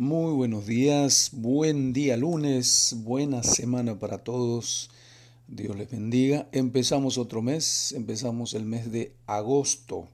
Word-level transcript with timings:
Muy 0.00 0.32
buenos 0.32 0.64
días, 0.66 1.28
buen 1.30 1.92
día 1.92 2.16
lunes, 2.16 2.94
buena 3.00 3.42
semana 3.42 3.98
para 3.98 4.16
todos. 4.16 4.88
Dios 5.46 5.76
les 5.76 5.90
bendiga. 5.90 6.48
Empezamos 6.52 7.18
otro 7.18 7.42
mes, 7.42 7.92
empezamos 7.92 8.54
el 8.54 8.64
mes 8.64 8.90
de 8.90 9.12
agosto. 9.26 10.08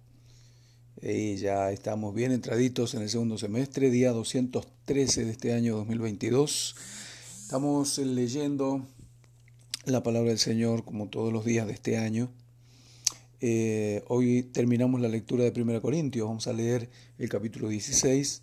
Y 1.01 1.37
ya 1.37 1.71
estamos 1.71 2.17
bien 2.17 2.33
entraditos 2.33 2.95
en 2.95 3.03
el 3.03 3.09
segundo 3.09 3.39
semestre, 3.39 3.89
día 3.89 4.11
213 4.11 5.25
de 5.25 5.31
este 5.31 5.53
año 5.53 5.77
2022. 5.77 6.75
Estamos 7.43 7.97
leyendo 7.99 8.85
la 9.85 10.03
palabra 10.03 10.31
del 10.31 10.41
Señor 10.41 10.85
como 10.85 11.11
todos 11.11 11.33
los 11.33 11.45
días 11.45 11.65
de 11.69 11.75
este 11.75 11.97
año. 11.97 12.29
Eh, 13.41 14.03
hoy 14.09 14.43
terminamos 14.43 15.01
la 15.01 15.07
lectura 15.07 15.49
de 15.49 15.63
1 15.63 15.81
Corintios, 15.81 16.27
vamos 16.27 16.49
a 16.49 16.53
leer 16.53 16.91
el 17.19 17.29
capítulo 17.29 17.69
16 17.69 18.43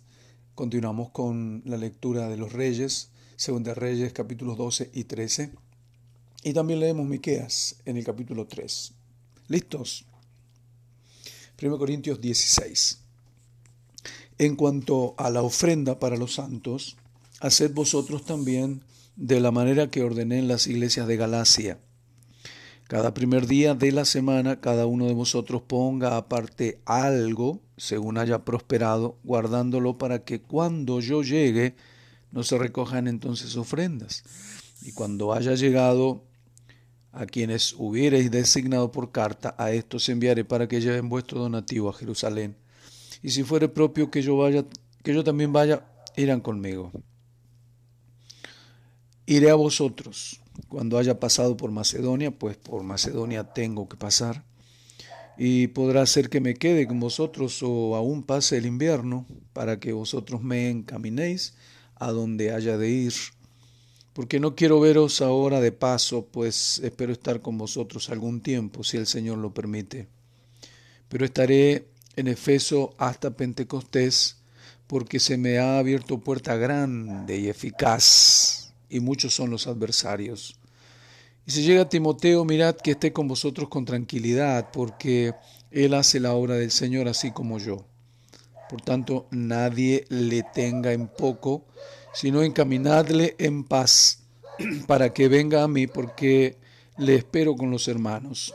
Continuamos 0.54 1.10
con 1.10 1.62
la 1.64 1.76
lectura 1.76 2.28
de 2.28 2.36
los 2.36 2.52
Reyes, 2.52 3.10
Segunda 3.34 3.74
Reyes, 3.74 4.12
capítulos 4.12 4.56
12 4.56 4.88
y 4.94 5.02
13. 5.02 5.50
Y 6.44 6.52
también 6.52 6.78
leemos 6.78 7.06
Miqueas 7.06 7.80
en 7.84 7.96
el 7.96 8.04
capítulo 8.04 8.46
3. 8.46 8.92
¿Listos? 9.48 10.04
1 11.60 11.76
Corintios 11.76 12.20
16. 12.20 13.00
En 14.38 14.54
cuanto 14.54 15.16
a 15.18 15.28
la 15.28 15.42
ofrenda 15.42 15.98
para 15.98 16.16
los 16.16 16.34
santos, 16.34 16.98
haced 17.40 17.74
vosotros 17.74 18.24
también 18.24 18.84
de 19.16 19.40
la 19.40 19.50
manera 19.50 19.90
que 19.90 20.04
ordené 20.04 20.38
en 20.38 20.46
las 20.46 20.68
iglesias 20.68 21.08
de 21.08 21.16
Galacia 21.16 21.80
cada 22.86 23.14
primer 23.14 23.46
día 23.46 23.74
de 23.74 23.92
la 23.92 24.04
semana, 24.04 24.60
cada 24.60 24.84
uno 24.84 25.06
de 25.06 25.14
vosotros 25.14 25.62
ponga 25.62 26.18
aparte 26.18 26.80
algo, 26.84 27.62
según 27.78 28.18
haya 28.18 28.44
prosperado, 28.44 29.18
guardándolo 29.24 29.96
para 29.96 30.24
que 30.24 30.42
cuando 30.42 31.00
yo 31.00 31.22
llegue 31.22 31.76
no 32.30 32.42
se 32.42 32.58
recojan 32.58 33.08
entonces 33.08 33.56
ofrendas. 33.56 34.22
Y 34.82 34.92
cuando 34.92 35.32
haya 35.32 35.54
llegado 35.54 36.24
a 37.12 37.24
quienes 37.24 37.74
hubiereis 37.78 38.30
designado 38.30 38.92
por 38.92 39.12
carta, 39.12 39.54
a 39.56 39.70
estos 39.72 40.08
enviaré 40.10 40.44
para 40.44 40.68
que 40.68 40.80
lleven 40.80 41.08
vuestro 41.08 41.40
donativo 41.40 41.88
a 41.88 41.94
Jerusalén. 41.94 42.56
Y 43.22 43.30
si 43.30 43.44
fuere 43.44 43.68
propio 43.68 44.10
que 44.10 44.20
yo 44.20 44.36
vaya, 44.36 44.66
que 45.02 45.14
yo 45.14 45.24
también 45.24 45.54
vaya, 45.54 45.86
irán 46.16 46.40
conmigo. 46.40 46.92
Iré 49.24 49.48
a 49.48 49.54
vosotros 49.54 50.43
cuando 50.74 50.98
haya 50.98 51.20
pasado 51.20 51.56
por 51.56 51.70
Macedonia, 51.70 52.32
pues 52.32 52.56
por 52.56 52.82
Macedonia 52.82 53.44
tengo 53.44 53.88
que 53.88 53.96
pasar. 53.96 54.42
Y 55.38 55.68
podrá 55.68 56.04
ser 56.04 56.28
que 56.28 56.40
me 56.40 56.54
quede 56.54 56.88
con 56.88 56.98
vosotros 56.98 57.62
o 57.62 57.94
aún 57.94 58.24
pase 58.24 58.56
el 58.56 58.66
invierno, 58.66 59.24
para 59.52 59.78
que 59.78 59.92
vosotros 59.92 60.42
me 60.42 60.70
encaminéis 60.70 61.54
a 61.94 62.10
donde 62.10 62.52
haya 62.52 62.76
de 62.76 62.90
ir. 62.90 63.14
Porque 64.14 64.40
no 64.40 64.56
quiero 64.56 64.80
veros 64.80 65.20
ahora 65.20 65.60
de 65.60 65.70
paso, 65.70 66.26
pues 66.26 66.80
espero 66.80 67.12
estar 67.12 67.40
con 67.40 67.56
vosotros 67.56 68.10
algún 68.10 68.40
tiempo, 68.40 68.82
si 68.82 68.96
el 68.96 69.06
Señor 69.06 69.38
lo 69.38 69.54
permite. 69.54 70.08
Pero 71.08 71.24
estaré 71.24 71.86
en 72.16 72.26
Efeso 72.26 72.96
hasta 72.98 73.36
Pentecostés, 73.36 74.38
porque 74.88 75.20
se 75.20 75.36
me 75.36 75.60
ha 75.60 75.78
abierto 75.78 76.18
puerta 76.18 76.56
grande 76.56 77.38
y 77.38 77.46
eficaz 77.46 78.74
y 78.88 78.98
muchos 78.98 79.32
son 79.32 79.50
los 79.50 79.68
adversarios. 79.68 80.56
Y 81.46 81.50
si 81.50 81.62
llega 81.62 81.88
Timoteo, 81.88 82.44
mirad 82.46 82.76
que 82.76 82.92
esté 82.92 83.12
con 83.12 83.28
vosotros 83.28 83.68
con 83.68 83.84
tranquilidad, 83.84 84.70
porque 84.72 85.34
él 85.70 85.92
hace 85.92 86.18
la 86.18 86.32
obra 86.32 86.54
del 86.54 86.70
Señor 86.70 87.06
así 87.06 87.32
como 87.32 87.58
yo. 87.58 87.84
Por 88.70 88.80
tanto, 88.80 89.26
nadie 89.30 90.06
le 90.08 90.42
tenga 90.42 90.92
en 90.92 91.06
poco, 91.06 91.66
sino 92.14 92.42
encaminadle 92.42 93.34
en 93.38 93.64
paz, 93.64 94.22
para 94.86 95.12
que 95.12 95.28
venga 95.28 95.62
a 95.62 95.68
mí, 95.68 95.86
porque 95.86 96.56
le 96.96 97.16
espero 97.16 97.56
con 97.56 97.70
los 97.70 97.88
hermanos. 97.88 98.54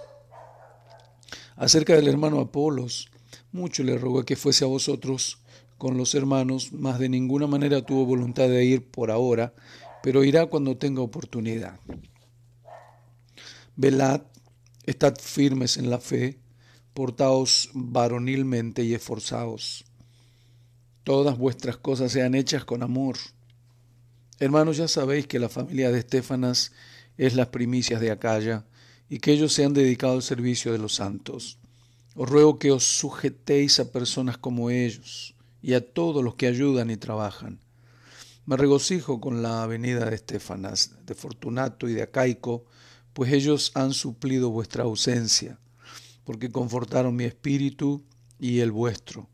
Acerca 1.57 1.93
del 1.93 2.07
hermano 2.07 2.39
Apolos, 2.39 3.11
mucho 3.51 3.83
le 3.83 3.97
rogué 3.97 4.25
que 4.25 4.35
fuese 4.35 4.65
a 4.65 4.67
vosotros 4.67 5.39
con 5.77 5.95
los 5.95 6.15
hermanos, 6.15 6.73
mas 6.73 6.97
de 6.97 7.09
ninguna 7.09 7.45
manera 7.45 7.85
tuvo 7.85 8.05
voluntad 8.05 8.49
de 8.49 8.65
ir 8.65 8.83
por 8.89 9.11
ahora, 9.11 9.53
pero 10.01 10.23
irá 10.23 10.47
cuando 10.47 10.77
tenga 10.77 11.01
oportunidad. 11.01 11.79
Velad, 13.81 14.23
estad 14.85 15.15
firmes 15.21 15.77
en 15.77 15.89
la 15.89 15.99
fe, 15.99 16.37
portaos 16.93 17.69
varonilmente 17.73 18.83
y 18.83 18.93
esforzaos. 18.93 19.85
Todas 21.05 21.37
vuestras 21.37 21.77
cosas 21.77 22.11
sean 22.11 22.35
hechas 22.35 22.65
con 22.65 22.83
amor. 22.83 23.15
Hermanos, 24.37 24.75
ya 24.75 24.89
sabéis 24.89 25.27
que 25.27 25.39
la 25.39 25.47
familia 25.47 25.91
de 25.91 25.99
Estefanas 25.99 26.73
es 27.17 27.35
las 27.35 27.47
primicias 27.47 28.01
de 28.01 28.11
Acaya 28.11 28.65
y 29.07 29.19
que 29.19 29.31
ellos 29.31 29.53
se 29.53 29.63
han 29.63 29.73
dedicado 29.73 30.15
al 30.15 30.23
servicio 30.23 30.73
de 30.73 30.79
los 30.79 30.95
santos. 30.95 31.57
Os 32.15 32.29
ruego 32.29 32.59
que 32.59 32.71
os 32.71 32.83
sujetéis 32.83 33.79
a 33.79 33.93
personas 33.93 34.37
como 34.37 34.71
ellos 34.71 35.35
y 35.61 35.71
a 35.73 35.93
todos 35.93 36.21
los 36.21 36.35
que 36.35 36.47
ayudan 36.47 36.91
y 36.91 36.97
trabajan 36.97 37.61
me 38.49 38.57
regocijo 38.57 39.21
con 39.21 39.43
la 39.43 39.67
venida 39.67 40.05
de 40.05 40.15
Estefanas, 40.15 41.05
de 41.05 41.13
Fortunato 41.13 41.87
y 41.87 41.93
de 41.93 42.01
Acaico, 42.01 42.65
pues 43.19 43.33
ellos 43.33 43.73
han 43.73 43.91
suplido 43.91 44.49
vuestra 44.49 44.85
ausencia, 44.85 45.59
porque 46.23 46.53
confortaron 46.53 47.17
mi 47.17 47.25
espíritu 47.25 48.05
y 48.39 48.59
el 48.59 48.71
vuestro. 48.71 49.27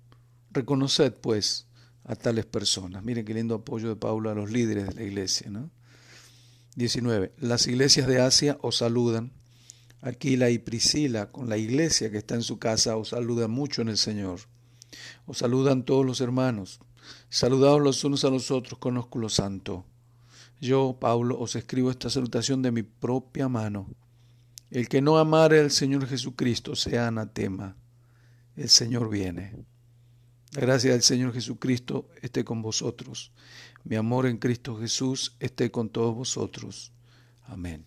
Reconoced, 0.49 1.13
pues, 1.21 1.67
a 2.03 2.15
tales 2.15 2.47
personas. 2.47 3.03
Miren 3.03 3.25
qué 3.25 3.35
lindo 3.35 3.53
apoyo 3.53 3.87
de 3.89 3.95
Pablo 3.95 4.31
a 4.31 4.33
los 4.33 4.49
líderes 4.49 4.87
de 4.87 4.93
la 4.95 5.03
iglesia. 5.03 5.51
¿no? 5.51 5.69
19. 6.77 7.35
Las 7.37 7.67
iglesias 7.67 8.07
de 8.07 8.21
Asia 8.21 8.57
os 8.63 8.77
saludan. 8.77 9.33
Aquila 10.01 10.49
y 10.49 10.57
Priscila, 10.57 11.31
con 11.31 11.47
la 11.47 11.57
iglesia 11.57 12.09
que 12.09 12.17
está 12.17 12.33
en 12.33 12.41
su 12.41 12.57
casa, 12.57 12.97
os 12.97 13.09
saludan 13.09 13.51
mucho 13.51 13.83
en 13.83 13.89
el 13.89 13.99
Señor. 13.99 14.39
Os 15.27 15.37
saludan 15.37 15.85
todos 15.85 16.03
los 16.03 16.21
hermanos. 16.21 16.79
Saludaos 17.29 17.83
los 17.83 18.03
unos 18.03 18.25
a 18.25 18.31
los 18.31 18.49
otros 18.49 18.79
con 18.79 18.97
ósculo 18.97 19.29
santo. 19.29 19.85
Yo, 20.61 20.97
Pablo, 20.99 21.39
os 21.39 21.55
escribo 21.55 21.91
esta 21.91 22.09
salutación 22.09 22.61
de 22.61 22.71
mi 22.71 22.83
propia 22.83 23.49
mano. 23.49 23.87
El 24.71 24.89
que 24.89 25.01
no 25.01 25.17
amare 25.17 25.59
al 25.59 25.71
Señor 25.71 26.07
Jesucristo 26.07 26.75
sea 26.75 27.07
anatema. 27.07 27.75
El 28.55 28.69
Señor 28.69 29.09
viene. 29.09 29.65
La 30.53 30.61
gracia 30.61 30.91
del 30.91 31.03
Señor 31.03 31.33
Jesucristo 31.33 32.09
esté 32.21 32.43
con 32.45 32.61
vosotros. 32.61 33.31
Mi 33.83 33.97
amor 33.97 34.25
en 34.25 34.37
Cristo 34.37 34.77
Jesús 34.77 35.35
esté 35.39 35.69
con 35.69 35.89
todos 35.89 36.15
vosotros. 36.15 36.93
Amén. 37.43 37.85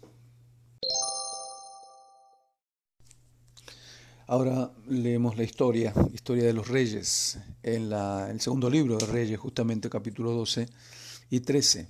Ahora 4.27 4.71
leemos 4.87 5.39
la 5.39 5.45
historia, 5.45 5.95
historia 6.13 6.45
de 6.45 6.53
los 6.53 6.69
reyes, 6.69 7.39
en 7.63 7.89
la, 7.89 8.31
el 8.31 8.43
segundo 8.43 8.69
libro 8.69 8.99
de 8.99 9.07
Reyes, 9.07 9.39
justamente 9.39 9.89
capítulo 9.89 10.33
12 10.33 10.69
y 11.31 11.41
13. 11.41 11.89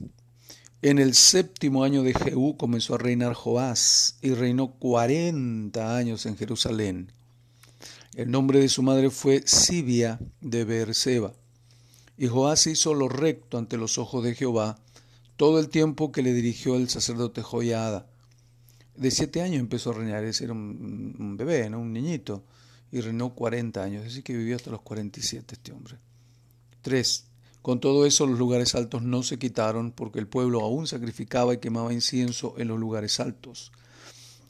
En 0.80 0.98
el 0.98 1.14
séptimo 1.14 1.84
año 1.84 2.02
de 2.02 2.14
Jehú 2.14 2.56
comenzó 2.56 2.94
a 2.94 2.98
reinar 2.98 3.34
Joás 3.34 4.18
y 4.22 4.34
reinó 4.34 4.72
cuarenta 4.72 5.96
años 5.96 6.26
en 6.26 6.36
Jerusalén. 6.36 7.12
El 8.14 8.30
nombre 8.30 8.60
de 8.60 8.68
su 8.68 8.82
madre 8.82 9.10
fue 9.10 9.42
Sibia 9.46 10.18
de 10.40 10.64
Beerseba. 10.64 11.32
Y 12.16 12.26
Joás 12.26 12.66
hizo 12.66 12.94
lo 12.94 13.08
recto 13.08 13.58
ante 13.58 13.76
los 13.76 13.98
ojos 13.98 14.24
de 14.24 14.34
Jehová 14.34 14.78
todo 15.36 15.58
el 15.60 15.68
tiempo 15.68 16.10
que 16.12 16.22
le 16.22 16.32
dirigió 16.32 16.76
el 16.76 16.88
sacerdote 16.88 17.42
Joiada 17.42 18.06
de 18.98 19.10
siete 19.12 19.40
años 19.42 19.60
empezó 19.60 19.90
a 19.90 19.94
reinar, 19.94 20.24
es 20.24 20.40
era 20.40 20.52
un, 20.52 21.36
bebé, 21.38 21.70
¿no? 21.70 21.80
un 21.80 21.92
niñito, 21.92 22.44
y 22.90 23.00
reinó 23.00 23.34
40 23.34 23.82
años, 23.82 24.00
es 24.00 24.08
decir, 24.08 24.24
que 24.24 24.36
vivió 24.36 24.56
hasta 24.56 24.70
los 24.70 24.82
47 24.82 25.54
este 25.54 25.72
hombre. 25.72 25.98
Tres, 26.82 27.27
con 27.68 27.80
todo 27.80 28.06
eso 28.06 28.26
los 28.26 28.38
lugares 28.38 28.74
altos 28.74 29.02
no 29.02 29.22
se 29.22 29.38
quitaron, 29.38 29.92
porque 29.92 30.18
el 30.18 30.26
pueblo 30.26 30.62
aún 30.62 30.86
sacrificaba 30.86 31.52
y 31.52 31.58
quemaba 31.58 31.92
incienso 31.92 32.54
en 32.56 32.68
los 32.68 32.80
lugares 32.80 33.20
altos. 33.20 33.72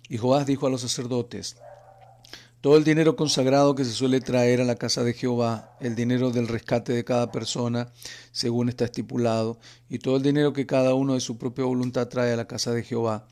Y 0.09 0.19
Joás 0.19 0.47
dijo 0.47 0.69
a 0.69 0.71
los 0.71 0.83
sacerdotes, 0.83 1.57
todo 2.61 2.77
el 2.77 2.85
dinero 2.85 3.17
consagrado 3.17 3.75
que 3.75 3.85
se 3.85 3.91
suele 3.91 4.21
traer 4.21 4.61
a 4.61 4.65
la 4.65 4.77
casa 4.77 5.03
de 5.03 5.15
Jehová, 5.15 5.77
el 5.81 5.97
dinero 5.97 6.31
del 6.31 6.47
rescate 6.47 6.93
de 6.93 7.03
cada 7.03 7.33
persona, 7.33 7.89
según 8.31 8.69
está 8.69 8.85
estipulado, 8.85 9.59
y 9.89 9.99
todo 9.99 10.19
el 10.19 10.23
dinero 10.23 10.53
que 10.53 10.67
cada 10.67 10.95
uno 10.95 11.15
de 11.15 11.21
su 11.21 11.39
propia 11.39 11.65
voluntad 11.65 12.07
trae 12.07 12.33
a 12.33 12.37
la 12.37 12.47
casa 12.47 12.71
de 12.71 12.85
Jehová, 12.85 13.27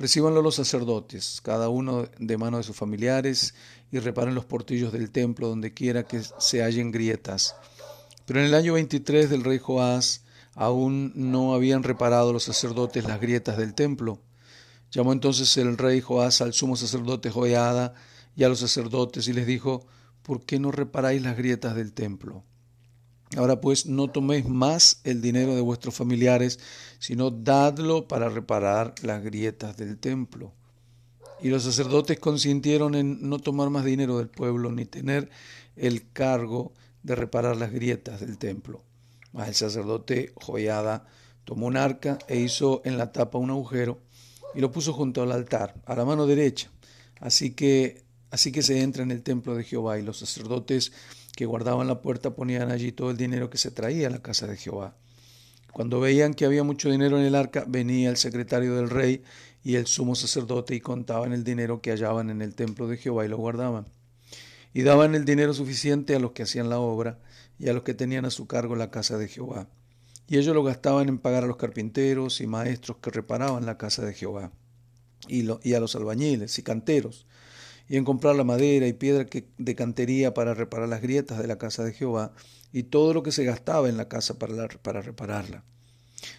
Recíbanlo 0.00 0.42
los 0.42 0.54
sacerdotes, 0.54 1.40
cada 1.42 1.68
uno 1.68 2.08
de 2.18 2.38
mano 2.38 2.56
de 2.56 2.62
sus 2.62 2.76
familiares, 2.76 3.54
y 3.92 3.98
reparen 3.98 4.34
los 4.34 4.44
portillos 4.44 4.92
del 4.92 5.10
templo 5.10 5.48
donde 5.48 5.74
quiera 5.74 6.04
que 6.04 6.22
se 6.38 6.62
hallen 6.62 6.90
grietas. 6.92 7.56
Pero 8.28 8.40
en 8.40 8.46
el 8.46 8.54
año 8.54 8.74
23 8.74 9.30
del 9.30 9.42
rey 9.42 9.56
Joás 9.56 10.22
aún 10.52 11.12
no 11.14 11.54
habían 11.54 11.82
reparado 11.82 12.30
los 12.30 12.42
sacerdotes 12.42 13.04
las 13.04 13.22
grietas 13.22 13.56
del 13.56 13.72
templo. 13.72 14.20
Llamó 14.90 15.14
entonces 15.14 15.56
el 15.56 15.78
rey 15.78 16.02
Joás 16.02 16.42
al 16.42 16.52
sumo 16.52 16.76
sacerdote 16.76 17.30
Joiada 17.30 17.94
y 18.36 18.44
a 18.44 18.50
los 18.50 18.58
sacerdotes 18.58 19.28
y 19.28 19.32
les 19.32 19.46
dijo, 19.46 19.86
¿por 20.22 20.44
qué 20.44 20.60
no 20.60 20.70
reparáis 20.70 21.22
las 21.22 21.38
grietas 21.38 21.74
del 21.74 21.94
templo? 21.94 22.44
Ahora 23.34 23.62
pues 23.62 23.86
no 23.86 24.08
toméis 24.08 24.46
más 24.46 25.00
el 25.04 25.22
dinero 25.22 25.54
de 25.54 25.62
vuestros 25.62 25.94
familiares, 25.94 26.60
sino 26.98 27.30
dadlo 27.30 28.08
para 28.08 28.28
reparar 28.28 28.94
las 29.00 29.22
grietas 29.24 29.78
del 29.78 29.96
templo. 29.96 30.52
Y 31.40 31.48
los 31.48 31.62
sacerdotes 31.62 32.20
consintieron 32.20 32.94
en 32.94 33.26
no 33.26 33.38
tomar 33.38 33.70
más 33.70 33.86
dinero 33.86 34.18
del 34.18 34.28
pueblo, 34.28 34.70
ni 34.70 34.84
tener 34.84 35.30
el 35.76 36.12
cargo 36.12 36.74
de 37.02 37.14
reparar 37.14 37.56
las 37.56 37.72
grietas 37.72 38.20
del 38.20 38.38
templo. 38.38 38.82
Mas 39.32 39.48
el 39.48 39.54
sacerdote 39.54 40.32
Joyada 40.36 41.06
tomó 41.44 41.66
un 41.66 41.76
arca 41.76 42.18
e 42.28 42.38
hizo 42.38 42.82
en 42.84 42.98
la 42.98 43.12
tapa 43.12 43.38
un 43.38 43.50
agujero 43.50 44.00
y 44.54 44.60
lo 44.60 44.70
puso 44.72 44.92
junto 44.92 45.22
al 45.22 45.32
altar, 45.32 45.74
a 45.86 45.94
la 45.94 46.04
mano 46.04 46.26
derecha. 46.26 46.70
Así 47.20 47.52
que, 47.52 48.04
así 48.30 48.52
que 48.52 48.62
se 48.62 48.82
entra 48.82 49.02
en 49.02 49.10
el 49.10 49.22
templo 49.22 49.54
de 49.54 49.64
Jehová 49.64 49.98
y 49.98 50.02
los 50.02 50.18
sacerdotes 50.18 50.92
que 51.36 51.46
guardaban 51.46 51.86
la 51.86 52.00
puerta 52.00 52.34
ponían 52.34 52.70
allí 52.70 52.92
todo 52.92 53.10
el 53.10 53.16
dinero 53.16 53.50
que 53.50 53.58
se 53.58 53.70
traía 53.70 54.08
a 54.08 54.10
la 54.10 54.22
casa 54.22 54.46
de 54.46 54.56
Jehová. 54.56 54.96
Cuando 55.72 56.00
veían 56.00 56.34
que 56.34 56.44
había 56.44 56.64
mucho 56.64 56.90
dinero 56.90 57.18
en 57.18 57.24
el 57.24 57.34
arca, 57.34 57.64
venía 57.68 58.10
el 58.10 58.16
secretario 58.16 58.74
del 58.74 58.90
rey 58.90 59.22
y 59.62 59.76
el 59.76 59.86
sumo 59.86 60.14
sacerdote 60.14 60.74
y 60.74 60.80
contaban 60.80 61.32
el 61.32 61.44
dinero 61.44 61.80
que 61.80 61.90
hallaban 61.90 62.30
en 62.30 62.42
el 62.42 62.54
templo 62.54 62.88
de 62.88 62.96
Jehová 62.96 63.24
y 63.24 63.28
lo 63.28 63.36
guardaban. 63.36 63.86
Y 64.78 64.84
daban 64.84 65.16
el 65.16 65.24
dinero 65.24 65.54
suficiente 65.54 66.14
a 66.14 66.20
los 66.20 66.30
que 66.30 66.44
hacían 66.44 66.70
la 66.70 66.78
obra 66.78 67.18
y 67.58 67.68
a 67.68 67.72
los 67.72 67.82
que 67.82 67.94
tenían 67.94 68.24
a 68.26 68.30
su 68.30 68.46
cargo 68.46 68.76
la 68.76 68.92
casa 68.92 69.18
de 69.18 69.26
Jehová. 69.26 69.66
Y 70.28 70.38
ellos 70.38 70.54
lo 70.54 70.62
gastaban 70.62 71.08
en 71.08 71.18
pagar 71.18 71.42
a 71.42 71.48
los 71.48 71.56
carpinteros 71.56 72.40
y 72.40 72.46
maestros 72.46 72.98
que 72.98 73.10
reparaban 73.10 73.66
la 73.66 73.76
casa 73.76 74.04
de 74.06 74.14
Jehová, 74.14 74.52
y, 75.26 75.74
a 75.74 75.80
los 75.80 75.96
albañiles 75.96 76.56
y 76.60 76.62
canteros, 76.62 77.26
y 77.88 77.96
en 77.96 78.04
comprar 78.04 78.36
la 78.36 78.44
madera 78.44 78.86
y 78.86 78.92
piedra 78.92 79.26
de 79.58 79.74
cantería 79.74 80.32
para 80.32 80.54
reparar 80.54 80.88
las 80.88 81.02
grietas 81.02 81.38
de 81.38 81.48
la 81.48 81.58
casa 81.58 81.82
de 81.82 81.92
Jehová, 81.92 82.32
y 82.72 82.84
todo 82.84 83.14
lo 83.14 83.24
que 83.24 83.32
se 83.32 83.42
gastaba 83.42 83.88
en 83.88 83.96
la 83.96 84.06
casa 84.06 84.38
para, 84.38 84.68
para 84.68 85.02
repararla. 85.02 85.64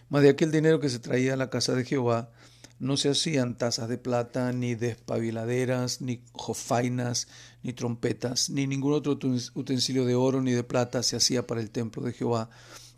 Mas 0.08 0.22
de 0.22 0.30
aquel 0.30 0.50
dinero 0.50 0.80
que 0.80 0.88
se 0.88 1.00
traía 1.00 1.34
a 1.34 1.36
la 1.36 1.50
casa 1.50 1.76
de 1.76 1.84
Jehová, 1.84 2.32
no 2.80 2.98
se 2.98 3.10
hacían 3.10 3.58
tazas 3.58 3.90
de 3.90 3.98
plata, 3.98 4.52
ni 4.54 4.76
despabiladeras, 4.76 6.02
ni 6.02 6.24
jofainas, 6.32 7.28
ni 7.62 7.74
trompetas, 7.74 8.50
ni 8.50 8.68
ningún 8.68 8.94
otro 8.94 9.20
utensilio 9.54 10.06
de 10.06 10.16
oro 10.16 10.42
ni 10.42 10.54
de 10.54 10.64
plata 10.64 11.04
se 11.04 11.18
hacía 11.18 11.46
para 11.46 11.62
el 11.62 11.72
templo 11.72 12.04
de 12.04 12.14
Jehová, 12.14 12.50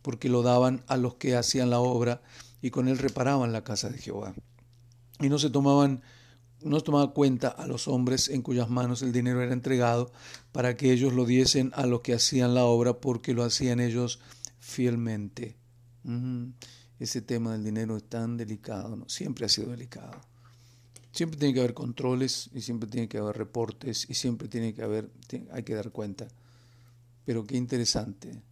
porque 0.01 0.29
lo 0.29 0.43
daban 0.43 0.83
a 0.87 0.97
los 0.97 1.15
que 1.15 1.35
hacían 1.35 1.71
la 1.71 1.79
obra, 1.79 2.21
y 2.61 2.69
con 2.69 2.87
él 2.87 2.99
reparaban 2.99 3.51
la 3.51 3.63
casa 3.63 3.89
de 3.89 3.97
Jehová. 3.97 4.35
Y 5.19 5.29
no 5.29 5.39
se 5.39 5.49
tomaban 5.49 6.01
no 6.63 6.79
tomaba 6.81 7.13
cuenta 7.13 7.47
a 7.47 7.65
los 7.65 7.87
hombres 7.87 8.29
en 8.29 8.41
cuyas 8.41 8.69
manos 8.69 9.01
el 9.01 9.11
dinero 9.11 9.41
era 9.41 9.53
entregado 9.53 10.11
para 10.51 10.77
que 10.77 10.91
ellos 10.91 11.13
lo 11.13 11.25
diesen 11.25 11.71
a 11.73 11.85
los 11.85 12.01
que 12.01 12.13
hacían 12.13 12.53
la 12.53 12.65
obra 12.65 12.99
porque 12.99 13.33
lo 13.33 13.43
hacían 13.43 13.79
ellos 13.79 14.19
fielmente. 14.59 15.55
Ese 17.01 17.23
tema 17.23 17.53
del 17.53 17.63
dinero 17.63 17.97
es 17.97 18.03
tan 18.03 18.37
delicado, 18.37 18.95
¿no? 18.95 19.09
siempre 19.09 19.47
ha 19.47 19.49
sido 19.49 19.71
delicado. 19.71 20.21
Siempre 21.11 21.39
tiene 21.39 21.51
que 21.51 21.59
haber 21.61 21.73
controles 21.73 22.51
y 22.53 22.61
siempre 22.61 22.87
tiene 22.87 23.09
que 23.09 23.17
haber 23.17 23.35
reportes 23.39 24.05
y 24.07 24.13
siempre 24.13 24.47
tiene 24.47 24.75
que 24.75 24.83
haber, 24.83 25.09
hay 25.51 25.63
que 25.63 25.73
dar 25.73 25.89
cuenta. 25.89 26.27
Pero 27.25 27.43
qué 27.47 27.57
interesante 27.57 28.43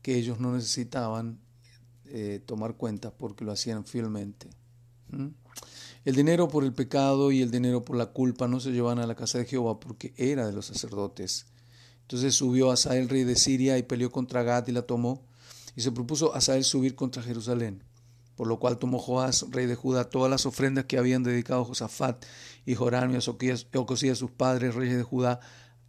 que 0.00 0.16
ellos 0.16 0.40
no 0.40 0.50
necesitaban 0.54 1.40
eh, 2.06 2.40
tomar 2.46 2.76
cuenta 2.76 3.10
porque 3.10 3.44
lo 3.44 3.52
hacían 3.52 3.84
fielmente. 3.84 4.48
El 6.06 6.16
dinero 6.16 6.48
por 6.48 6.64
el 6.64 6.72
pecado 6.72 7.30
y 7.30 7.42
el 7.42 7.50
dinero 7.50 7.84
por 7.84 7.96
la 7.96 8.06
culpa 8.06 8.48
no 8.48 8.60
se 8.60 8.70
llevaban 8.70 9.00
a 9.00 9.06
la 9.06 9.14
casa 9.14 9.36
de 9.36 9.44
Jehová 9.44 9.78
porque 9.78 10.14
era 10.16 10.46
de 10.46 10.54
los 10.54 10.64
sacerdotes. 10.64 11.44
Entonces 12.00 12.34
subió 12.34 12.70
Asael, 12.70 13.10
rey 13.10 13.24
de 13.24 13.36
Siria, 13.36 13.76
y 13.76 13.82
peleó 13.82 14.10
contra 14.10 14.42
Gad 14.42 14.68
y 14.68 14.72
la 14.72 14.86
tomó. 14.86 15.22
Y 15.76 15.82
se 15.82 15.92
propuso 15.92 16.34
Asael 16.34 16.64
subir 16.64 16.94
contra 16.94 17.22
Jerusalén. 17.22 17.82
Por 18.40 18.48
lo 18.48 18.58
cual 18.58 18.78
tomó 18.78 18.98
Joás, 18.98 19.44
rey 19.50 19.66
de 19.66 19.74
Judá, 19.74 20.08
todas 20.08 20.30
las 20.30 20.46
ofrendas 20.46 20.86
que 20.86 20.96
habían 20.96 21.22
dedicado 21.22 21.62
Josafat 21.66 22.24
y 22.64 22.74
Joram 22.74 23.14
y 23.14 23.18
Ocosías, 23.76 24.16
sus 24.16 24.30
padres, 24.30 24.74
reyes 24.74 24.96
de 24.96 25.02
Judá, 25.02 25.40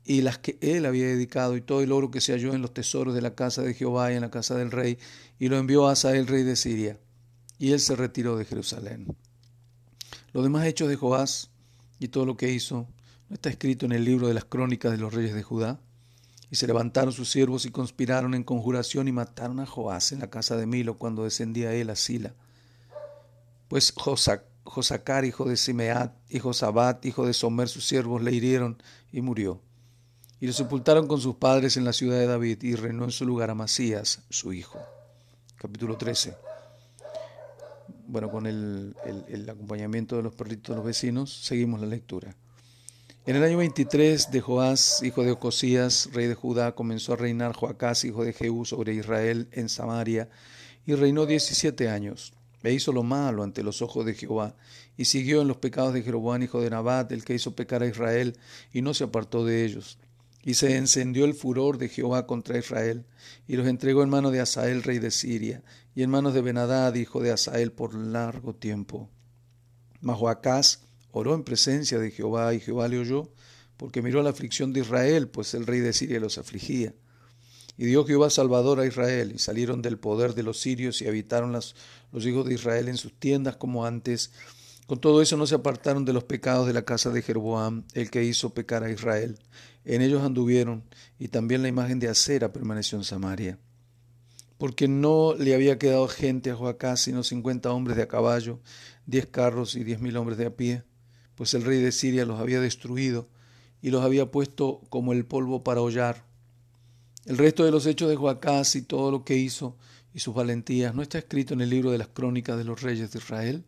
y 0.04 0.20
las 0.20 0.38
que 0.38 0.58
él 0.60 0.86
había 0.86 1.06
dedicado, 1.06 1.56
y 1.56 1.62
todo 1.62 1.80
el 1.80 1.94
oro 1.94 2.12
que 2.12 2.20
se 2.20 2.34
halló 2.34 2.54
en 2.54 2.62
los 2.62 2.74
tesoros 2.74 3.16
de 3.16 3.22
la 3.22 3.36
casa 3.36 3.62
de 3.62 3.74
Jehová 3.74 4.12
y 4.12 4.16
en 4.16 4.22
la 4.22 4.32
casa 4.32 4.58
del 4.58 4.70
rey, 4.70 4.98
y 5.40 5.48
lo 5.48 5.58
envió 5.58 5.88
a 5.88 5.94
Asael, 5.94 6.28
rey 6.28 6.44
de 6.44 6.58
Siria. 6.58 7.00
Y 7.58 7.72
él 7.72 7.80
se 7.80 7.96
retiró 7.96 8.36
de 8.36 8.44
Jerusalén. 8.44 9.16
Los 10.34 10.44
demás 10.44 10.66
hechos 10.66 10.90
de 10.90 10.98
Joás 10.98 11.52
y 12.00 12.10
todo 12.10 12.26
lo 12.26 12.36
que 12.36 12.52
hizo 12.52 12.86
no 13.30 13.36
está 13.36 13.50
escrito 13.50 13.86
en 13.86 13.94
el 13.94 14.04
libro 14.04 14.28
de 14.28 14.34
las 14.34 14.44
crónicas 14.44 14.92
de 14.92 14.98
los 14.98 15.14
reyes 15.14 15.34
de 15.34 15.44
Judá. 15.44 15.80
Y 16.52 16.58
se 16.58 16.68
levantaron 16.68 17.12
sus 17.14 17.32
siervos 17.32 17.66
y 17.66 17.72
conspiraron 17.72 18.36
en 18.36 18.44
conjuración 18.44 19.08
y 19.08 19.12
mataron 19.12 19.60
a 19.60 19.66
Joás 19.66 20.12
en 20.12 20.20
la 20.20 20.30
casa 20.30 20.56
de 20.58 20.68
Milo 20.68 21.00
cuando 21.00 21.24
descendía 21.24 21.74
él 21.74 21.90
a 21.90 21.96
Sila. 21.96 22.34
Pues 23.68 23.94
Josacar, 24.64 25.26
hijo 25.26 25.46
de 25.46 25.58
Simeat, 25.58 26.14
y 26.30 26.40
Josabat, 26.40 27.04
hijo 27.06 27.26
de 27.26 27.34
Somer, 27.34 27.70
sus 27.70 27.88
siervos, 27.88 28.22
le 28.22 28.34
hirieron 28.34 28.84
y 29.12 29.22
murió. 29.22 29.62
Y 30.40 30.48
lo 30.48 30.54
sepultaron 30.54 31.08
con 31.08 31.22
sus 31.22 31.38
padres 31.38 31.78
en 31.78 31.86
la 31.86 31.94
ciudad 31.94 32.20
de 32.20 32.28
David 32.28 32.62
y 32.64 32.76
reinó 32.76 33.06
en 33.06 33.12
su 33.12 33.26
lugar 33.26 33.50
a 33.50 33.56
Masías, 33.56 34.24
su 34.30 34.52
hijo. 34.54 34.80
Capítulo 35.58 35.98
13 35.98 36.36
bueno, 38.12 38.30
con 38.30 38.46
el, 38.46 38.94
acompañamiento 39.50 40.18
de 40.18 40.24
los 40.24 40.36
perritos 40.36 40.74
de 40.74 40.76
los 40.76 40.86
vecinos, 40.86 41.34
seguimos 41.46 41.80
la 41.80 41.88
lectura. 41.88 42.36
En 43.24 43.36
el 43.36 43.44
año 43.44 43.60
23 43.60 44.32
de 44.32 44.42
Joás, 44.42 45.04
hijo 45.04 45.24
de 45.24 45.30
Ocosías, 45.30 46.10
rey 46.12 46.26
de 46.26 46.34
Judá, 46.34 46.74
comenzó 46.74 47.14
a 47.14 47.18
reinar 47.18 47.54
Joacás, 47.54 48.04
hijo 48.04 48.26
de 48.26 48.34
Jehú, 48.34 48.66
sobre 48.66 48.96
Israel 48.96 49.48
en 49.52 49.70
Samaria, 49.70 50.28
y 50.88 50.96
reinó 50.96 51.28
17 51.28 51.88
años. 51.88 52.34
E 52.64 52.74
hizo 52.74 52.92
lo 52.92 53.04
malo 53.04 53.44
ante 53.44 53.62
los 53.62 53.84
ojos 53.84 54.08
de 54.08 54.16
Jehová, 54.16 54.56
y 54.98 55.06
siguió 55.06 55.44
en 55.44 55.48
los 55.48 55.58
pecados 55.58 55.94
de 55.94 56.02
Jeroboam, 56.02 56.42
hijo 56.42 56.62
de 56.62 56.72
Nabat, 56.72 57.12
el 57.12 57.24
que 57.24 57.36
hizo 57.36 57.56
pecar 57.56 57.84
a 57.84 57.88
Israel, 57.88 58.40
y 58.74 58.82
no 58.82 58.96
se 58.96 59.04
apartó 59.04 59.46
de 59.46 59.66
ellos. 59.66 60.00
Y 60.44 60.56
se 60.56 60.76
encendió 60.76 61.26
el 61.26 61.36
furor 61.36 61.78
de 61.78 61.90
Jehová 61.90 62.26
contra 62.26 62.58
Israel, 62.58 63.06
y 63.48 63.56
los 63.56 63.68
entregó 63.68 64.02
en 64.02 64.10
mano 64.10 64.32
de 64.32 64.40
Asael, 64.40 64.82
rey 64.82 64.98
de 64.98 65.12
Siria, 65.12 65.62
y 65.94 66.02
en 66.02 66.10
manos 66.10 66.34
de 66.34 66.42
Benadad, 66.42 66.96
hijo 66.96 67.22
de 67.22 67.32
Asael, 67.32 67.72
por 67.72 67.94
largo 67.94 68.56
tiempo. 68.56 69.12
Mas 70.00 70.18
Joacás 70.18 70.88
oró 71.12 71.36
en 71.36 71.44
presencia 71.44 72.00
de 72.00 72.12
Jehová, 72.12 72.54
y 72.54 72.60
Jehová 72.60 72.88
le 72.88 73.00
oyó, 73.00 73.32
porque 73.78 74.02
miró 74.02 74.22
la 74.24 74.30
aflicción 74.30 74.74
de 74.74 74.82
Israel, 74.82 75.28
pues 75.28 75.54
el 75.54 75.66
rey 75.66 75.80
de 75.80 75.94
Siria 75.94 76.20
los 76.20 76.38
afligía. 76.38 76.94
Y 77.78 77.86
dio 77.86 78.06
Jehová 78.06 78.30
Salvador 78.30 78.80
a 78.80 78.86
Israel, 78.86 79.32
y 79.34 79.40
salieron 79.40 79.82
del 79.82 79.98
poder 79.98 80.36
de 80.36 80.44
los 80.44 80.60
sirios, 80.60 81.02
y 81.02 81.08
habitaron 81.08 81.52
los 81.52 82.26
hijos 82.26 82.46
de 82.46 82.54
Israel 82.54 82.88
en 82.90 82.98
sus 82.98 83.18
tiendas 83.18 83.56
como 83.56 83.86
antes. 83.86 84.32
Con 84.88 85.00
todo 85.00 85.22
eso 85.22 85.38
no 85.38 85.48
se 85.48 85.56
apartaron 85.56 86.06
de 86.06 86.14
los 86.14 86.26
pecados 86.26 86.68
de 86.68 86.74
la 86.74 86.84
casa 86.84 87.10
de 87.10 87.22
Jeroboam, 87.22 87.86
el 87.94 88.10
que 88.12 88.24
hizo 88.24 88.54
pecar 88.54 88.84
a 88.84 88.92
Israel 88.92 89.40
en 89.86 90.02
ellos 90.02 90.22
anduvieron, 90.24 90.84
y 91.18 91.30
también 91.30 91.62
la 91.62 91.68
imagen 91.68 92.00
de 92.00 92.08
acera 92.08 92.54
permaneció 92.54 92.98
en 92.98 93.04
Samaria. 93.04 93.60
Porque 94.58 94.88
no 94.88 95.34
le 95.36 95.56
había 95.56 95.80
quedado 95.80 96.08
gente 96.08 96.52
a 96.52 96.56
Joacás, 96.56 97.02
sino 97.02 97.24
cincuenta 97.24 97.72
hombres 97.72 97.98
de 97.98 98.04
a 98.04 98.08
caballo, 98.08 98.60
diez 99.08 99.26
carros 99.26 99.76
y 99.76 99.84
diez 99.84 100.00
mil 100.00 100.18
hombres 100.18 100.38
de 100.38 100.46
a 100.46 100.56
pie, 100.56 100.84
pues 101.36 101.54
el 101.54 101.64
rey 101.64 101.82
de 101.82 101.92
Siria 101.92 102.26
los 102.26 102.40
había 102.40 102.60
destruido 102.60 103.28
y 103.82 103.90
los 103.90 104.04
había 104.04 104.32
puesto 104.32 104.82
como 104.90 105.14
el 105.14 105.26
polvo 105.26 105.64
para 105.64 105.82
hollar. 105.82 106.26
El 107.26 107.38
resto 107.38 107.64
de 107.64 107.72
los 107.72 107.86
hechos 107.86 108.10
de 108.10 108.16
Joacás 108.16 108.76
y 108.76 108.82
todo 108.82 109.12
lo 109.12 109.24
que 109.24 109.38
hizo 109.38 109.78
y 110.14 110.20
sus 110.20 110.34
valentías 110.34 110.94
no 110.94 111.02
está 111.02 111.18
escrito 111.18 111.54
en 111.54 111.62
el 111.62 111.70
libro 111.70 111.92
de 111.92 111.98
las 111.98 112.10
crónicas 112.10 112.58
de 112.58 112.64
los 112.64 112.82
reyes 112.82 113.12
de 113.12 113.20
Israel. 113.20 113.64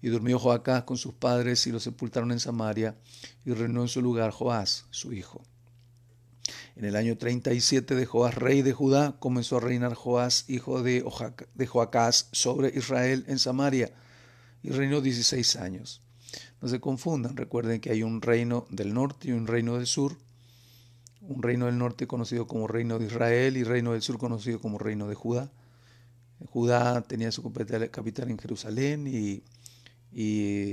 Y 0.00 0.08
durmió 0.08 0.38
Joacás 0.38 0.82
con 0.82 0.96
sus 0.96 1.14
padres 1.14 1.66
y 1.66 1.72
lo 1.72 1.78
sepultaron 1.78 2.32
en 2.32 2.40
Samaria, 2.40 2.96
y 3.44 3.52
reinó 3.52 3.82
en 3.82 3.88
su 3.88 4.02
lugar 4.02 4.32
Joás, 4.32 4.86
su 4.90 5.12
hijo. 5.12 5.42
En 6.74 6.84
el 6.84 6.96
año 6.96 7.16
37 7.16 7.94
de 7.94 8.06
Joás, 8.06 8.34
rey 8.34 8.62
de 8.62 8.72
Judá, 8.72 9.16
comenzó 9.20 9.58
a 9.58 9.60
reinar 9.60 9.94
Joás, 9.94 10.44
hijo 10.48 10.82
de, 10.82 11.04
Joacás, 11.68 12.28
sobre 12.32 12.76
Israel 12.76 13.24
en 13.28 13.38
Samaria, 13.38 13.92
y 14.64 14.70
reinó 14.70 15.00
16 15.00 15.54
años. 15.56 16.00
No 16.60 16.68
se 16.68 16.80
confundan, 16.80 17.36
recuerden 17.36 17.80
que 17.80 17.90
hay 17.90 18.02
un 18.02 18.22
reino 18.22 18.66
del 18.70 18.94
norte 18.94 19.28
y 19.28 19.32
un 19.32 19.46
reino 19.46 19.76
del 19.76 19.86
sur. 19.86 20.16
Un 21.20 21.42
reino 21.42 21.66
del 21.66 21.78
norte 21.78 22.06
conocido 22.06 22.46
como 22.46 22.66
reino 22.66 22.98
de 22.98 23.06
Israel 23.06 23.56
y 23.56 23.64
reino 23.64 23.92
del 23.92 24.02
sur 24.02 24.18
conocido 24.18 24.60
como 24.60 24.78
reino 24.78 25.08
de 25.08 25.14
Judá. 25.14 25.52
Judá 26.50 27.02
tenía 27.02 27.30
su 27.30 27.42
capital 27.52 28.30
en 28.30 28.38
Jerusalén 28.38 29.06
y 29.06 29.44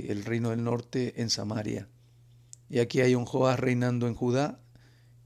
el 0.08 0.24
reino 0.24 0.50
del 0.50 0.64
norte 0.64 1.20
en 1.22 1.30
Samaria. 1.30 1.88
Y 2.68 2.78
aquí 2.78 3.00
hay 3.00 3.14
un 3.14 3.24
Joás 3.24 3.58
reinando 3.58 4.06
en 4.06 4.14
Judá 4.14 4.60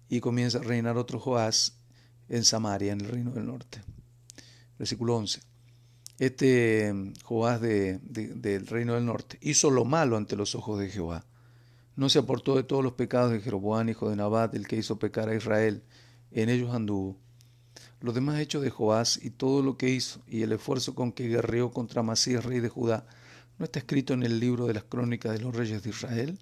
y 0.09 0.21
comienza 0.21 0.59
a 0.59 0.63
reinar 0.63 0.97
otro 0.97 1.19
Joás 1.19 1.77
en 2.29 2.45
Samaria, 2.45 2.93
en 2.93 3.03
el 3.03 3.09
reino 3.09 3.33
del 3.33 3.47
norte. 3.47 3.83
Versículo 4.79 5.17
11. 5.17 5.41
Este 6.19 6.95
Joás 7.25 7.61
de, 7.61 7.99
del 8.05 8.67
reino 8.69 8.95
del 8.95 9.05
norte 9.05 9.37
hizo 9.41 9.71
lo 9.71 9.85
malo 9.85 10.17
ante 10.17 10.37
los 10.37 10.55
ojos 10.55 10.79
de 10.79 10.89
Jehová. 10.89 11.27
No 11.97 12.09
se 12.09 12.21
aportó 12.21 12.55
de 12.55 12.63
todos 12.63 12.85
los 12.85 12.93
pecados 12.93 13.33
de 13.33 13.41
Jeroboam, 13.41 13.89
hijo 13.89 14.09
de 14.09 14.17
Nabat, 14.17 14.55
el 14.55 14.69
que 14.69 14.77
hizo 14.77 14.99
pecar 14.99 15.29
a 15.29 15.35
Israel. 15.35 15.83
En 16.31 16.49
ellos 16.49 16.73
anduvo. 16.73 17.17
Los 18.01 18.15
demás 18.15 18.39
hechos 18.39 18.63
de 18.63 18.71
Joás 18.71 19.19
y 19.23 19.31
todo 19.31 19.63
lo 19.63 19.77
que 19.77 19.91
hizo 19.91 20.21
y 20.29 20.43
el 20.43 20.53
esfuerzo 20.53 20.95
con 20.95 21.13
que 21.13 21.27
guerreó 21.27 21.73
contra 21.73 22.03
Masías, 22.03 22.45
rey 22.45 22.61
de 22.61 22.69
Judá, 22.69 23.07
¿no 23.59 23.65
está 23.65 23.81
escrito 23.81 24.15
en 24.15 24.23
el 24.23 24.39
libro 24.39 24.67
de 24.67 24.75
las 24.75 24.85
crónicas 24.85 25.33
de 25.33 25.41
los 25.41 25.55
reyes 25.55 25.83
de 25.83 25.91
Israel? 25.91 26.39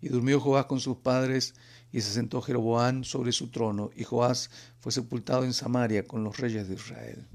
Y 0.00 0.08
durmió 0.08 0.40
Joás 0.40 0.66
con 0.66 0.80
sus 0.80 0.98
padres 0.98 1.54
y 1.92 2.00
se 2.00 2.12
sentó 2.12 2.40
Jeroboán 2.40 3.04
sobre 3.04 3.32
su 3.32 3.48
trono 3.48 3.90
y 3.94 4.04
Joás 4.04 4.50
fue 4.78 4.92
sepultado 4.92 5.44
en 5.44 5.52
Samaria 5.52 6.06
con 6.06 6.24
los 6.24 6.38
reyes 6.38 6.68
de 6.68 6.74
Israel. 6.74 7.26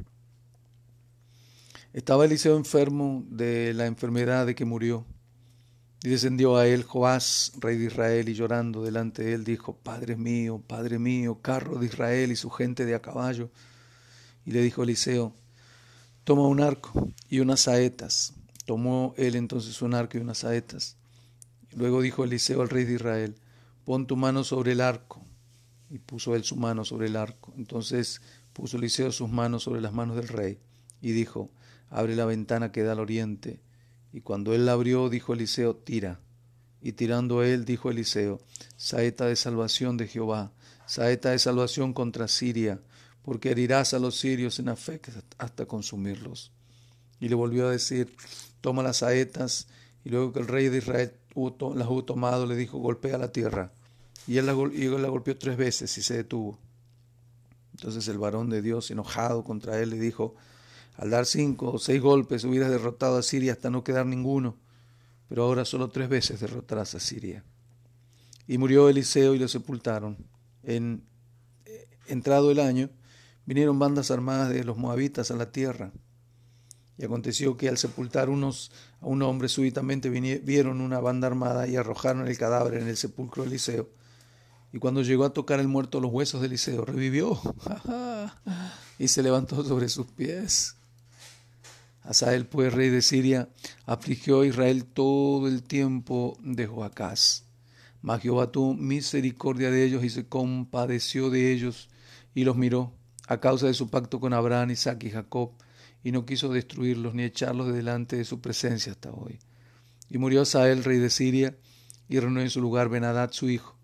Estaba 1.93 2.24
Eliseo 2.24 2.55
enfermo 2.55 3.25
de 3.27 3.74
la 3.74 3.86
enfermedad 3.86 4.45
de 4.45 4.55
que 4.55 4.63
murió. 4.63 5.05
Y 6.01 6.07
descendió 6.07 6.55
a 6.55 6.65
él 6.65 6.83
Joás, 6.83 7.51
rey 7.60 7.77
de 7.77 7.88
Israel, 7.88 8.29
y 8.29 8.33
llorando 8.33 8.81
delante 8.81 9.24
de 9.24 9.33
él 9.33 9.43
dijo, 9.43 9.75
Padre 9.75 10.15
mío, 10.15 10.63
Padre 10.65 11.00
mío, 11.00 11.41
carro 11.41 11.79
de 11.79 11.88
Israel 11.88 12.31
y 12.31 12.38
su 12.38 12.50
gente 12.50 12.86
de 12.86 12.95
a 12.95 13.01
caballo. 13.01 13.51
Y 14.45 14.51
le 14.51 14.62
dijo 14.62 14.83
Eliseo, 14.83 15.36
toma 16.24 16.48
un 16.48 16.62
arco 16.62 17.10
y 17.27 17.39
unas 17.41 17.60
saetas. 17.60 18.36
Tomó 18.65 19.13
él 19.17 19.36
entonces 19.36 19.81
un 19.81 19.93
arco 19.93 20.17
y 20.17 20.21
unas 20.21 20.39
saetas. 20.39 20.95
Y 21.74 21.75
luego 21.75 22.01
dijo 22.01 22.24
Eliseo 22.24 22.62
al 22.62 22.69
rey 22.69 22.86
de 22.86 22.93
Israel, 22.93 23.36
pon 23.83 24.07
tu 24.07 24.15
mano 24.15 24.45
sobre 24.45 24.71
el 24.71 24.79
arco. 24.79 25.25
Y 25.89 26.00
puso 26.00 26.36
él 26.36 26.45
su 26.45 26.55
mano 26.55 26.86
sobre 26.86 27.07
el 27.07 27.17
arco. 27.17 27.53
Entonces 27.57 28.21
puso 28.53 28.77
Eliseo 28.77 29.12
sus 29.12 29.29
manos 29.29 29.63
sobre 29.63 29.81
las 29.81 29.91
manos 29.91 30.15
del 30.15 30.29
rey. 30.29 30.57
Y 31.01 31.12
dijo, 31.12 31.50
abre 31.89 32.15
la 32.15 32.25
ventana 32.25 32.72
que 32.72 32.84
da 32.84 32.93
al 32.93 33.00
oriente 33.00 33.62
y 34.13 34.22
cuando 34.22 34.53
él 34.53 34.65
la 34.65 34.74
abrió, 34.74 35.10
dijo 35.10 35.34
Eliseo, 35.34 35.75
tira. 35.75 36.20
Y 36.81 36.93
tirando 36.93 37.43
él, 37.43 37.63
dijo 37.65 37.89
Eliseo, 37.89 38.41
saeta 38.75 39.25
de 39.25 39.36
salvación 39.36 39.98
de 39.98 40.08
Jehová, 40.08 40.51
saeta 40.86 41.31
de 41.31 41.39
salvación 41.39 41.93
contra 41.93 42.27
Siria, 42.27 42.81
porque 43.22 43.51
herirás 43.51 43.93
a 43.93 44.00
los 44.00 44.17
sirios 44.17 44.60
en 44.60 44.70
Afec 44.70 45.10
hasta 45.38 45.65
consumirlos. 45.65 46.51
Y 47.20 47.29
le 47.29 47.36
volvió 47.36 47.67
a 47.67 47.72
decir, 47.72 48.13
toma 48.62 48.84
las 48.84 48.98
saetas, 48.98 49.67
y 50.03 50.10
luego 50.10 50.34
que 50.34 50.39
el 50.39 50.48
rey 50.48 50.70
de 50.70 50.79
Israel 50.79 51.13
las 51.75 51.88
hubo 51.88 52.03
tomado, 52.03 52.46
le 52.46 52.55
dijo, 52.55 52.79
golpea 52.79 53.17
la 53.17 53.31
tierra. 53.31 53.72
Y 54.27 54.38
él 54.38 54.50
y 54.74 54.86
él 54.86 55.01
la 55.01 55.08
golpeó 55.08 55.38
tres 55.38 55.55
veces 55.55 55.98
y 55.98 56.01
se 56.01 56.15
detuvo. 56.15 56.60
Entonces 57.74 58.08
el 58.08 58.17
varón 58.17 58.50
de 58.50 58.62
Dios, 58.62 58.91
enojado 58.91 59.43
contra 59.43 59.79
él, 59.79 59.91
le 59.91 60.00
dijo, 60.00 60.36
al 60.98 61.10
dar 61.10 61.25
cinco 61.25 61.71
o 61.71 61.79
seis 61.79 62.01
golpes 62.01 62.43
hubieras 62.43 62.69
derrotado 62.69 63.17
a 63.17 63.24
Siria 63.24 63.53
hasta 63.53 63.69
no 63.69 63.83
quedar 63.83 64.05
ninguno, 64.05 64.57
pero 65.27 65.43
ahora 65.43 65.65
solo 65.65 65.89
tres 65.89 66.10
veces 66.10 66.39
derrotarás 66.39 66.95
a 66.95 67.00
Siria. 67.00 67.43
Y 68.48 68.57
murió 68.57 68.89
Eliseo 68.89 69.33
y 69.33 69.39
lo 69.39 69.48
sepultaron. 69.48 70.17
En, 70.63 71.03
eh, 71.65 71.88
entrado 72.07 72.51
el 72.51 72.60
año, 72.60 72.89
vinieron 73.45 73.79
bandas 73.79 74.12
armadas 74.12 74.50
de 74.50 74.63
los 74.63 74.77
moabitas 74.77 75.31
a 75.31 75.36
la 75.36 75.51
tierra. 75.51 75.91
Y 76.98 77.05
aconteció 77.05 77.57
que 77.57 77.69
al 77.69 77.77
sepultar 77.77 78.29
unos 78.29 78.71
a 79.00 79.07
un 79.07 79.21
hombre 79.24 79.50
súbitamente 79.50 80.10
vieron 80.10 80.81
una 80.81 81.00
banda 81.00 81.27
armada 81.27 81.67
y 81.67 81.75
arrojaron 81.75 82.27
el 82.27 82.38
cadáver 82.38 82.75
en 82.75 82.88
el 82.88 82.98
sepulcro 82.98 83.43
de 83.43 83.50
Eliseo. 83.50 83.89
Y 84.74 84.79
cuando 84.79 85.01
llegó 85.01 85.25
a 85.25 85.33
tocar 85.33 85.60
el 85.60 85.67
muerto 85.67 86.00
los 86.00 86.12
huesos 86.12 86.41
de 86.41 86.48
Eliseo, 86.48 86.86
revivió 86.86 87.39
y 89.00 89.07
se 89.07 89.24
levantó 89.24 89.63
sobre 89.63 89.89
sus 89.89 90.07
pies. 90.07 90.75
Asael, 92.03 92.48
pues, 92.48 92.74
rey 92.74 92.89
de 92.89 93.01
Siria, 93.01 93.50
afligió 93.86 94.41
a 94.41 94.48
Israel 94.48 94.86
todo 94.86 95.48
el 95.48 95.63
tiempo 95.63 96.38
de 96.41 96.67
Joacás. 96.67 97.46
Mas 98.01 98.22
Jehová 98.22 98.51
tuvo 98.51 98.74
misericordia 98.74 99.70
de 99.70 99.86
ellos 99.86 100.03
y 100.03 100.10
se 100.10 100.27
compadeció 100.27 101.29
de 101.29 101.51
ellos 101.51 101.89
y 102.34 102.43
los 102.43 102.58
miró 102.58 102.93
a 103.27 103.39
causa 103.39 103.67
de 103.67 103.74
su 103.74 103.89
pacto 103.89 104.20
con 104.20 104.34
Abraham, 104.34 104.72
Isaac 104.72 105.03
y 105.03 105.12
Jacob, 105.12 105.51
y 106.03 106.12
no 106.12 106.25
quiso 106.25 106.51
destruirlos 106.51 107.13
ni 107.13 107.24
echarlos 107.24 107.67
de 107.67 107.74
delante 107.74 108.15
de 108.15 108.25
su 108.25 108.41
presencia 108.41 108.91
hasta 108.91 109.12
hoy. 109.12 109.39
Y 110.10 110.17
murió 110.17 110.41
Asael, 110.41 110.84
rey 110.84 110.98
de 110.98 111.10
Siria, 111.10 111.55
y 112.10 112.20
reunió 112.20 112.41
en 112.41 112.50
su 112.50 112.60
lugar 112.60 112.89
Benadad, 112.89 113.31
su 113.31 113.50
hijo. 113.50 113.77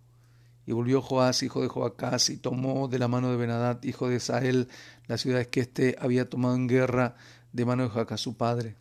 Y 0.65 0.73
volvió 0.73 1.01
Joás, 1.01 1.43
hijo 1.43 1.61
de 1.61 1.69
Joacás, 1.69 2.29
y 2.29 2.37
tomó 2.37 2.87
de 2.87 2.99
la 2.99 3.07
mano 3.07 3.29
de 3.29 3.37
Benadad, 3.37 3.81
hijo 3.83 4.09
de 4.09 4.19
Sael, 4.19 4.67
las 5.05 5.21
ciudades 5.21 5.47
que 5.47 5.61
éste 5.61 5.95
había 5.99 6.27
tomado 6.27 6.55
en 6.55 6.67
guerra 6.67 7.15
de 7.57 7.65
mano 7.65 7.81
de 7.81 7.89
Joacás 7.89 8.21
su 8.21 8.37
padre. 8.37 8.75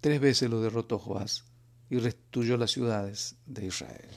Tres 0.00 0.22
veces 0.22 0.48
lo 0.48 0.62
derrotó 0.62 0.98
Joás 0.98 1.44
y 1.90 1.98
restituyó 1.98 2.56
las 2.56 2.70
ciudades 2.70 3.36
de 3.44 3.66
Israel. 3.66 4.08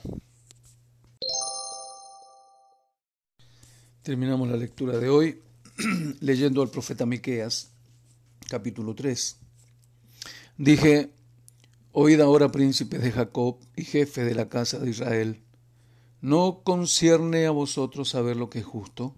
Terminamos 4.01 4.47
la 4.47 4.55
lectura 4.55 4.97
de 4.97 5.09
hoy 5.09 5.41
leyendo 6.21 6.61
al 6.61 6.69
profeta 6.69 7.05
Miqueas, 7.05 7.71
capítulo 8.47 8.95
3. 8.95 9.35
Dije: 10.57 11.11
Oíd 11.91 12.21
ahora, 12.21 12.53
príncipes 12.53 13.01
de 13.01 13.11
Jacob 13.11 13.57
y 13.75 13.83
jefes 13.83 14.25
de 14.25 14.33
la 14.33 14.47
casa 14.47 14.79
de 14.79 14.91
Israel, 14.91 15.43
¿no 16.21 16.61
concierne 16.63 17.47
a 17.47 17.51
vosotros 17.51 18.07
saber 18.07 18.37
lo 18.37 18.49
que 18.49 18.59
es 18.59 18.65
justo? 18.65 19.13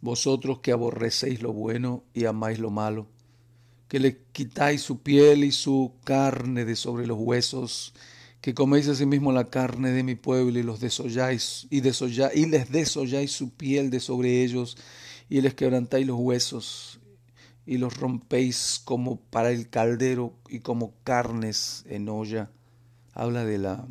Vosotros 0.00 0.60
que 0.60 0.72
aborrecéis 0.72 1.42
lo 1.42 1.52
bueno 1.52 2.04
y 2.14 2.24
amáis 2.24 2.58
lo 2.58 2.70
malo, 2.70 3.10
que 3.88 4.00
le 4.00 4.24
quitáis 4.32 4.82
su 4.82 5.02
piel 5.02 5.44
y 5.44 5.52
su 5.52 5.94
carne 6.04 6.64
de 6.64 6.76
sobre 6.76 7.06
los 7.06 7.18
huesos, 7.18 7.94
que 8.40 8.54
coméis 8.54 8.88
asimismo 8.88 9.32
la 9.32 9.48
carne 9.50 9.90
de 9.90 10.02
mi 10.02 10.14
pueblo 10.14 10.58
y 10.58 10.62
los 10.62 10.80
desolláis 10.80 11.66
y, 11.70 11.80
les 11.80 12.70
desolláis 12.70 13.32
su 13.32 13.50
piel 13.54 13.90
de 13.90 14.00
sobre 14.00 14.42
ellos 14.42 14.76
y 15.28 15.40
les 15.40 15.54
quebrantáis 15.54 16.06
los 16.06 16.18
huesos 16.18 17.00
y 17.66 17.78
los 17.78 17.96
rompéis 17.96 18.82
como 18.84 19.18
para 19.18 19.50
el 19.50 19.70
caldero 19.70 20.34
y 20.48 20.60
como 20.60 20.94
carnes 21.04 21.84
en 21.88 22.08
olla. 22.08 22.50
Habla 23.14 23.46
de 23.46 23.58
la, 23.58 23.88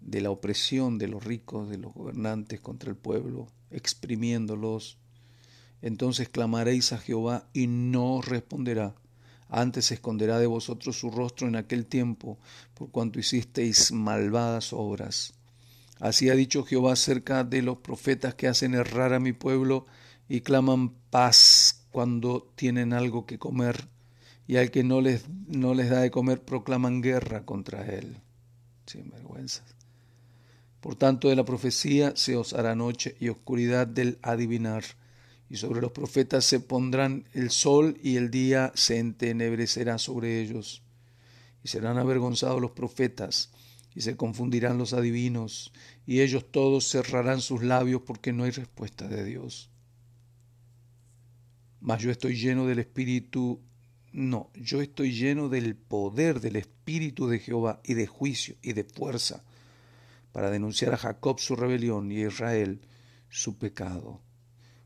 de 0.00 0.20
la 0.20 0.30
opresión 0.30 0.98
de 0.98 1.08
los 1.08 1.24
ricos, 1.24 1.68
de 1.68 1.78
los 1.78 1.92
gobernantes 1.92 2.60
contra 2.60 2.90
el 2.90 2.96
pueblo, 2.96 3.48
exprimiéndolos. 3.70 4.98
Entonces 5.80 6.28
clamaréis 6.28 6.92
a 6.92 6.98
Jehová 6.98 7.48
y 7.52 7.66
no 7.66 8.20
responderá 8.22 8.94
antes 9.52 9.92
esconderá 9.92 10.38
de 10.38 10.46
vosotros 10.46 10.98
su 10.98 11.10
rostro 11.10 11.46
en 11.46 11.56
aquel 11.56 11.84
tiempo, 11.84 12.38
por 12.72 12.90
cuanto 12.90 13.18
hicisteis 13.18 13.92
malvadas 13.92 14.72
obras. 14.72 15.34
Así 16.00 16.30
ha 16.30 16.34
dicho 16.34 16.64
Jehová 16.64 16.94
acerca 16.94 17.44
de 17.44 17.60
los 17.60 17.78
profetas 17.78 18.34
que 18.34 18.48
hacen 18.48 18.74
errar 18.74 19.12
a 19.12 19.20
mi 19.20 19.34
pueblo 19.34 19.84
y 20.26 20.40
claman 20.40 20.94
paz 21.10 21.84
cuando 21.92 22.50
tienen 22.56 22.94
algo 22.94 23.26
que 23.26 23.38
comer, 23.38 23.88
y 24.46 24.56
al 24.56 24.70
que 24.70 24.84
no 24.84 25.02
les, 25.02 25.28
no 25.46 25.74
les 25.74 25.90
da 25.90 26.00
de 26.00 26.10
comer 26.10 26.42
proclaman 26.42 27.02
guerra 27.02 27.44
contra 27.44 27.86
él. 27.86 28.16
Sin 28.86 29.10
vergüenza. 29.10 29.62
Por 30.80 30.96
tanto, 30.96 31.28
de 31.28 31.36
la 31.36 31.44
profecía 31.44 32.14
se 32.16 32.36
os 32.36 32.54
hará 32.54 32.74
noche 32.74 33.16
y 33.20 33.28
oscuridad 33.28 33.86
del 33.86 34.18
adivinar 34.22 34.82
y 35.52 35.58
sobre 35.58 35.82
los 35.82 35.92
profetas 35.92 36.46
se 36.46 36.60
pondrán 36.60 37.28
el 37.34 37.50
sol 37.50 37.98
y 38.02 38.16
el 38.16 38.30
día 38.30 38.72
se 38.74 38.98
entenebrecerá 38.98 39.98
sobre 39.98 40.40
ellos. 40.40 40.82
Y 41.62 41.68
serán 41.68 41.98
avergonzados 41.98 42.58
los 42.58 42.70
profetas, 42.70 43.50
y 43.94 44.00
se 44.00 44.16
confundirán 44.16 44.78
los 44.78 44.94
adivinos, 44.94 45.74
y 46.06 46.22
ellos 46.22 46.50
todos 46.50 46.88
cerrarán 46.88 47.42
sus 47.42 47.62
labios 47.62 48.00
porque 48.00 48.32
no 48.32 48.44
hay 48.44 48.50
respuesta 48.50 49.06
de 49.08 49.24
Dios. 49.26 49.68
Mas 51.80 52.00
yo 52.00 52.10
estoy 52.10 52.34
lleno 52.36 52.66
del 52.66 52.78
Espíritu, 52.78 53.60
no, 54.10 54.50
yo 54.54 54.80
estoy 54.80 55.12
lleno 55.12 55.50
del 55.50 55.76
poder 55.76 56.40
del 56.40 56.56
Espíritu 56.56 57.28
de 57.28 57.40
Jehová 57.40 57.82
y 57.84 57.92
de 57.92 58.06
juicio 58.06 58.56
y 58.62 58.72
de 58.72 58.84
fuerza, 58.84 59.44
para 60.32 60.50
denunciar 60.50 60.94
a 60.94 60.96
Jacob 60.96 61.38
su 61.40 61.56
rebelión 61.56 62.10
y 62.10 62.22
a 62.22 62.28
Israel 62.28 62.80
su 63.28 63.58
pecado. 63.58 64.22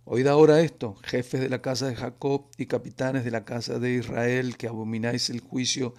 Oíd 0.08 0.28
ahora 0.28 0.60
esto, 0.60 0.94
jefes 1.02 1.40
de 1.40 1.48
la 1.48 1.60
casa 1.60 1.88
de 1.88 1.96
Jacob 1.96 2.46
y 2.56 2.66
capitanes 2.66 3.24
de 3.24 3.32
la 3.32 3.44
casa 3.44 3.80
de 3.80 3.94
Israel, 3.94 4.56
que 4.56 4.68
abomináis 4.68 5.30
el 5.30 5.40
juicio 5.40 5.94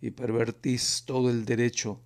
y 0.00 0.12
pervertís 0.12 1.02
todo 1.04 1.28
el 1.28 1.44
derecho, 1.44 2.00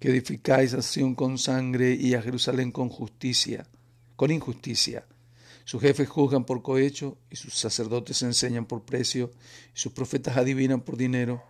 que 0.00 0.08
edificáis 0.08 0.74
a 0.74 0.82
Sion 0.82 1.14
con 1.14 1.38
sangre 1.38 1.92
y 1.94 2.14
a 2.14 2.20
Jerusalén 2.20 2.72
con 2.72 2.88
justicia, 2.88 3.68
con 4.16 4.32
injusticia. 4.32 5.06
Sus 5.64 5.80
jefes 5.80 6.08
juzgan 6.08 6.44
por 6.44 6.62
cohecho 6.62 7.16
y 7.30 7.36
sus 7.36 7.54
sacerdotes 7.54 8.20
enseñan 8.22 8.66
por 8.66 8.82
precio 8.82 9.30
y 9.72 9.78
sus 9.78 9.92
profetas 9.92 10.36
adivinan 10.36 10.80
por 10.80 10.96
dinero 10.96 11.44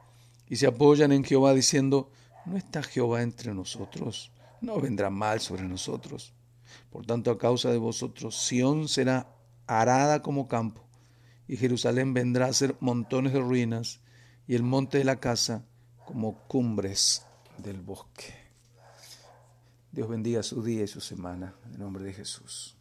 y 0.46 0.56
se 0.56 0.66
apoyan 0.66 1.10
en 1.10 1.24
Jehová 1.24 1.54
diciendo, 1.54 2.10
¿no 2.44 2.58
está 2.58 2.82
Jehová 2.82 3.22
entre 3.22 3.54
nosotros? 3.54 4.30
No 4.60 4.78
vendrá 4.78 5.08
mal 5.08 5.40
sobre 5.40 5.62
nosotros. 5.62 6.34
Por 6.90 7.06
tanto, 7.06 7.30
a 7.30 7.38
causa 7.38 7.70
de 7.70 7.78
vosotros, 7.78 8.36
Sión 8.36 8.88
será 8.88 9.37
arada 9.68 10.22
como 10.22 10.48
campo, 10.48 10.84
y 11.46 11.56
Jerusalén 11.56 12.14
vendrá 12.14 12.46
a 12.46 12.52
ser 12.52 12.76
montones 12.80 13.32
de 13.32 13.40
ruinas, 13.40 14.00
y 14.46 14.54
el 14.54 14.62
monte 14.62 14.98
de 14.98 15.04
la 15.04 15.20
casa 15.20 15.64
como 16.06 16.38
cumbres 16.48 17.26
del 17.58 17.80
bosque. 17.82 18.34
Dios 19.92 20.08
bendiga 20.08 20.42
su 20.42 20.62
día 20.62 20.84
y 20.84 20.88
su 20.88 21.00
semana, 21.00 21.54
en 21.66 21.78
nombre 21.78 22.04
de 22.04 22.14
Jesús. 22.14 22.77